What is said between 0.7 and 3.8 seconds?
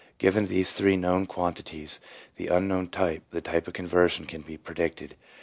three known quantities, the unknown, the type of